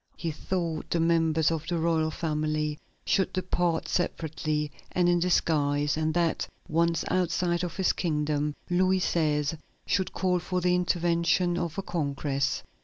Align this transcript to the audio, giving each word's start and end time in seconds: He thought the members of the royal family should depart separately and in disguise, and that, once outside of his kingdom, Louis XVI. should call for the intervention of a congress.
He 0.17 0.31
thought 0.31 0.89
the 0.89 0.99
members 0.99 1.51
of 1.51 1.67
the 1.67 1.77
royal 1.77 2.09
family 2.09 2.79
should 3.05 3.31
depart 3.33 3.87
separately 3.87 4.71
and 4.91 5.07
in 5.07 5.19
disguise, 5.19 5.95
and 5.95 6.11
that, 6.15 6.47
once 6.67 7.05
outside 7.11 7.63
of 7.63 7.77
his 7.77 7.93
kingdom, 7.93 8.55
Louis 8.67 8.99
XVI. 8.99 9.59
should 9.85 10.11
call 10.11 10.39
for 10.39 10.59
the 10.59 10.73
intervention 10.73 11.55
of 11.55 11.77
a 11.77 11.83
congress. 11.83 12.63